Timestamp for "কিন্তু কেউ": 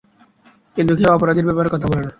0.77-1.09